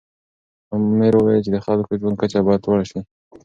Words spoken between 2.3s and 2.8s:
باید